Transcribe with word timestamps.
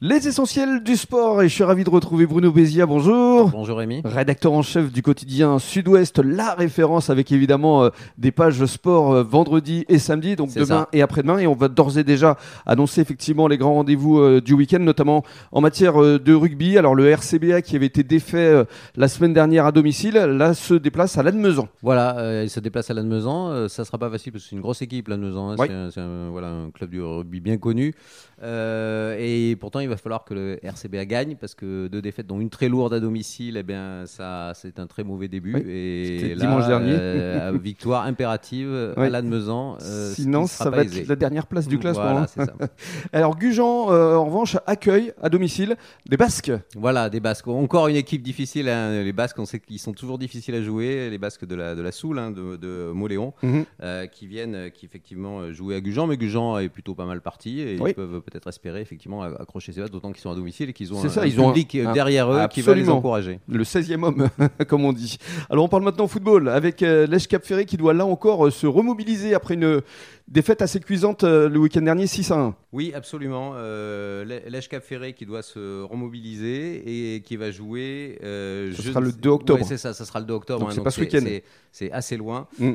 Les 0.00 0.26
essentiels 0.26 0.82
du 0.82 0.96
sport 0.96 1.40
et 1.42 1.48
je 1.48 1.54
suis 1.54 1.62
ravi 1.62 1.84
de 1.84 1.88
retrouver 1.88 2.26
Bruno 2.26 2.50
Bézia, 2.50 2.84
bonjour. 2.84 3.48
Bonjour 3.50 3.78
Rémi. 3.78 4.02
Rédacteur 4.04 4.52
en 4.52 4.60
chef 4.60 4.92
du 4.92 5.02
quotidien 5.02 5.60
Sud-Ouest, 5.60 6.18
la 6.18 6.52
référence 6.54 7.10
avec 7.10 7.30
évidemment 7.30 7.84
euh, 7.84 7.90
des 8.18 8.32
pages 8.32 8.66
sport 8.66 9.12
euh, 9.14 9.22
vendredi 9.22 9.84
et 9.88 10.00
samedi, 10.00 10.34
donc 10.34 10.52
demain 10.52 10.66
ça. 10.66 10.88
et 10.92 11.00
après-demain. 11.00 11.38
Et 11.38 11.46
on 11.46 11.54
va 11.54 11.68
d'ores 11.68 11.96
et 11.96 12.02
déjà 12.04 12.36
annoncer 12.66 13.00
effectivement 13.02 13.46
les 13.46 13.56
grands 13.56 13.74
rendez-vous 13.74 14.18
euh, 14.18 14.40
du 14.42 14.52
week-end, 14.52 14.80
notamment 14.80 15.22
en 15.52 15.60
matière 15.60 15.94
de 15.96 16.34
rugby. 16.34 16.76
Alors 16.76 16.96
le 16.96 17.08
RCBA 17.08 17.62
qui 17.62 17.76
avait 17.76 17.86
été 17.86 18.02
défait 18.02 18.64
la 18.96 19.06
semaine 19.08 19.32
dernière 19.32 19.64
à 19.64 19.72
domicile, 19.72 20.14
là 20.16 20.54
se 20.54 20.74
déplace 20.74 21.16
à 21.18 21.22
Lannemezan. 21.22 21.68
Voilà, 21.82 22.42
il 22.42 22.50
se 22.50 22.58
déplace 22.60 22.90
à 22.90 22.94
Lannemezan. 22.94 23.68
Ça 23.68 23.84
sera 23.84 23.96
pas 23.96 24.10
facile 24.10 24.32
parce 24.32 24.42
que 24.44 24.50
c'est 24.50 24.56
une 24.56 24.62
grosse 24.62 24.82
équipe 24.82 25.06
Lannemezan. 25.08 25.50
hein. 25.52 25.56
Ouais. 25.56 25.68
C'est 25.92 26.00
un, 26.00 26.04
un- 26.04 26.30
voilà, 26.30 26.48
un 26.48 26.70
club 26.72 26.90
du 26.90 27.00
rugby 27.00 27.38
bien 27.40 27.56
connu. 27.58 27.94
Et 28.42 29.56
pourtant, 29.60 29.80
il 29.84 29.88
va 29.88 29.96
falloir 29.96 30.24
que 30.24 30.34
le 30.34 30.58
RCBA 30.62 31.04
gagne 31.06 31.36
parce 31.36 31.54
que 31.54 31.86
deux 31.88 32.02
défaites, 32.02 32.26
dont 32.26 32.40
une 32.40 32.50
très 32.50 32.68
lourde 32.68 32.92
à 32.94 33.00
domicile, 33.00 33.56
eh 33.56 33.62
bien, 33.62 34.04
ça, 34.06 34.52
c'est 34.54 34.78
un 34.78 34.86
très 34.86 35.04
mauvais 35.04 35.28
début. 35.28 35.54
Oui, 35.54 35.62
et 35.70 36.34
là, 36.34 36.40
dimanche 36.40 36.66
dernier. 36.66 36.92
euh, 36.98 37.58
victoire 37.62 38.04
impérative 38.06 38.68
Ouais. 38.96 39.06
à 39.06 39.10
Lannemezan. 39.10 39.78
euh, 39.82 40.12
Sinon, 40.12 40.46
ça 40.46 40.70
va 40.70 40.82
aisé. 40.84 41.02
être 41.02 41.08
la 41.08 41.16
dernière 41.16 41.46
place 41.46 41.68
du 41.68 41.78
classement. 41.78 42.02
Voilà, 42.02 42.20
hein. 42.22 42.26
c'est 42.28 42.44
ça. 42.44 42.54
Alors 43.12 43.36
Gujan, 43.36 43.90
euh, 43.92 44.14
en 44.16 44.24
revanche, 44.26 44.56
accueille 44.66 45.12
à 45.22 45.28
domicile 45.28 45.76
des 46.08 46.16
Basques. 46.16 46.52
Voilà, 46.76 47.10
des 47.10 47.20
Basques. 47.20 47.46
Encore 47.48 47.88
une 47.88 47.96
équipe 47.96 48.22
difficile. 48.22 48.68
hein. 48.68 49.02
Les 49.02 49.12
Basques, 49.12 49.38
on 49.38 49.44
sait 49.44 49.60
qu'ils 49.60 49.78
sont 49.78 49.92
toujours 49.92 50.18
difficiles 50.18 50.54
à 50.54 50.62
jouer. 50.62 51.10
Les 51.10 51.18
Basques 51.18 51.44
de 51.44 51.54
la, 51.54 51.74
de 51.74 51.82
la 51.82 51.92
Soule, 51.92 52.18
hein, 52.18 52.30
de, 52.30 52.56
de 52.56 52.90
Moléon, 52.92 53.32
Mhm. 53.42 53.64
euh, 53.82 54.06
qui 54.06 54.26
viennent, 54.26 54.70
qui 54.72 54.86
effectivement 54.86 55.52
jouer 55.52 55.76
à 55.76 55.80
Gujan. 55.80 56.06
Mais 56.06 56.16
Gujan 56.16 56.58
est 56.58 56.68
plutôt 56.68 56.94
pas 56.94 57.06
mal 57.06 57.20
parti 57.20 57.60
et 57.60 57.76
Oui. 57.80 57.90
ils 57.90 57.94
peuvent 57.94 58.20
peut-être 58.22 58.48
espérer 58.48 58.80
effectivement 58.80 59.22
accrocher 59.22 59.72
d'autant 59.90 60.12
qu'ils 60.12 60.20
sont 60.22 60.30
à 60.30 60.34
domicile 60.34 60.70
et 60.70 60.72
qu'ils 60.72 60.92
ont 60.94 61.04
un, 61.04 61.08
ça, 61.08 61.22
un 61.22 61.26
ils 61.26 61.40
ont 61.40 61.48
public 61.48 61.74
un- 61.76 61.90
euh, 61.90 61.92
derrière 61.92 62.32
eux 62.32 62.46
qui 62.50 62.60
va 62.62 62.74
les 62.74 62.88
encourager. 62.88 63.40
Le 63.48 63.64
16e 63.64 64.02
homme, 64.02 64.28
comme 64.68 64.84
on 64.84 64.92
dit. 64.92 65.18
Alors 65.50 65.64
on 65.64 65.68
parle 65.68 65.82
maintenant 65.82 66.06
football 66.08 66.48
avec 66.48 66.82
euh, 66.82 67.06
l'Èche 67.06 67.28
Cap 67.28 67.44
Ferré 67.44 67.64
qui 67.66 67.76
doit 67.76 67.94
là 67.94 68.06
encore 68.06 68.46
euh, 68.46 68.50
se 68.50 68.66
remobiliser 68.66 69.34
après 69.34 69.54
une 69.54 69.80
défaite 70.26 70.62
assez 70.62 70.80
cuisante 70.80 71.22
euh, 71.24 71.48
le 71.50 71.58
week-end 71.58 71.82
dernier 71.82 72.06
6 72.06 72.30
à 72.30 72.38
1. 72.38 72.54
Oui, 72.72 72.92
absolument. 72.94 73.54
Lè- 73.54 74.48
Lèche 74.48 74.68
Cap 74.68 74.82
Ferré 74.82 75.12
qui 75.12 75.26
doit 75.26 75.42
se 75.42 75.82
remobiliser 75.82 77.14
et 77.16 77.20
qui 77.20 77.36
va 77.36 77.50
jouer. 77.50 78.18
Ce 78.22 78.82
sera 78.82 79.00
le 79.00 79.10
sais- 79.10 79.16
2 79.20 79.28
octobre. 79.30 79.60
Ouais, 79.60 79.66
c'est 79.68 79.76
ça, 79.76 79.92
ça 79.92 80.04
sera 80.04 80.20
le 80.20 80.26
2 80.26 80.34
octobre. 80.34 80.66
Hein, 80.68 80.72
c'est 80.74 80.82
pas 80.82 80.90
ce 80.90 81.00
week-end. 81.00 81.24
c'est- 81.72 81.90
assez 81.92 82.16
loin. 82.16 82.46
Mm. 82.58 82.72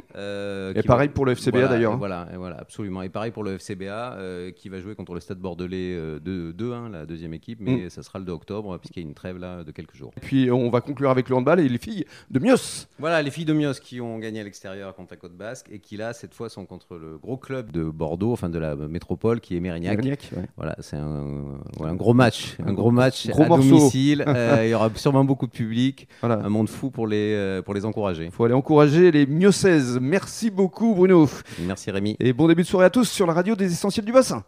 Et 0.75 0.83
pareil 0.83 1.07
va- 1.07 1.13
pour 1.13 1.25
le 1.25 1.31
FCBA, 1.33 1.59
Voilà, 1.61 1.67
d'ailleurs. 1.73 1.93
et 1.93 1.97
Voilà, 1.97 2.27
voilà, 2.37 2.57
absolument. 2.59 3.02
Et 3.02 3.09
pareil 3.09 3.31
pour 3.31 3.43
le 3.43 3.53
FCBA 3.57 4.17
qui 4.55 4.69
va 4.69 4.79
jouer 4.79 4.95
contre 4.95 5.13
le 5.13 5.19
Stade 5.19 5.39
Bordelais 5.39 5.95
euh, 5.97 6.19
2 6.19 6.71
2-1, 6.89 6.91
la 6.91 7.05
deuxième 7.05 7.33
équipe, 7.33 7.59
mais 7.61 7.85
Mm. 7.85 7.89
ça 7.89 8.03
sera 8.03 8.19
le 8.19 8.25
2 8.25 8.31
octobre 8.31 8.77
puisqu'il 8.77 9.01
y 9.01 9.05
a 9.05 9.07
une 9.07 9.13
trêve 9.13 9.37
là 9.37 9.63
de 9.63 9.71
quelques 9.71 9.95
jours. 9.95 10.11
Et 10.17 10.19
puis 10.21 10.51
on 10.51 10.69
va 10.69 10.81
conclure 10.81 11.09
avec 11.09 11.29
le 11.29 11.35
handball 11.35 11.59
et 11.59 11.69
les 11.69 11.77
filles 11.77 12.05
de 12.31 12.39
Mios. 12.39 12.87
Voilà, 12.99 13.21
les 13.21 13.31
filles 13.31 13.45
de 13.45 13.53
Mios 13.53 13.73
qui 13.81 14.01
ont 14.01 14.17
gagné 14.19 14.41
à 14.41 14.43
l'extérieur 14.43 14.95
contre 14.95 15.13
la 15.13 15.17
Côte 15.17 15.35
Basque 15.37 15.67
et 15.71 15.79
qui 15.79 15.97
là, 15.97 16.13
cette 16.13 16.33
fois, 16.33 16.49
sont 16.49 16.65
contre 16.65 16.97
le 16.97 17.17
gros 17.17 17.37
club 17.37 17.71
de 17.71 17.83
Bordeaux, 17.83 18.31
enfin 18.33 18.49
de 18.49 18.59
la 18.59 18.75
métropole, 18.75 19.39
qui 19.39 19.55
est 19.55 19.59
Mérignac. 19.59 19.97
Mérignac, 19.97 20.29
ouais. 20.35 20.45
Voilà, 20.57 20.75
c'est 20.79 20.95
un, 20.97 21.59
gros 21.95 22.13
match, 22.13 22.55
un 22.65 22.73
gros 22.73 22.91
match 22.91 23.27
Gros 23.27 23.43
à 23.43 23.47
morceau. 23.47 23.69
domicile. 23.69 24.23
Euh, 24.39 24.65
il 24.65 24.69
y 24.69 24.73
aura 24.73 24.89
sûrement 24.95 25.23
beaucoup 25.25 25.47
de 25.47 25.51
public, 25.51 26.07
Voilà. 26.21 26.39
un 26.43 26.49
monde 26.49 26.69
fou 26.69 26.89
pour 26.91 27.07
les, 27.07 27.33
euh, 27.35 27.61
pour 27.61 27.73
les 27.73 27.83
encourager. 27.85 28.25
Il 28.25 28.31
faut 28.31 28.43
aller 28.45 28.53
encourager 28.53 29.11
les 29.11 29.25
Miosaises. 29.25 29.97
Merci 30.01 30.49
beaucoup 30.49 30.93
Bruno. 30.95 31.27
Merci 31.61 31.91
Rémi. 31.91 32.15
Et 32.19 32.31
bon 32.33 32.47
début 32.47 32.61
de 32.63 32.67
soirée 32.67 32.85
à 32.85 32.89
tous 32.89 33.05
sur 33.09 33.25
la 33.27 33.33
radio 33.33 33.55
des 33.55 33.71
Essentiels 33.71 34.05
du 34.05 34.11
Bassin. 34.11 34.43